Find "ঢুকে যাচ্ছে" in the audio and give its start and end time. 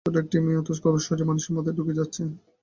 1.77-2.21